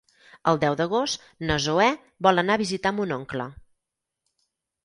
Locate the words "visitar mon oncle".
2.65-3.47